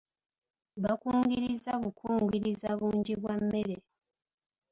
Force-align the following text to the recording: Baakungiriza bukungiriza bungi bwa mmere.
Baakungiriza 0.81 1.71
bukungiriza 1.81 2.69
bungi 2.79 3.13
bwa 3.21 3.35
mmere. 3.41 3.75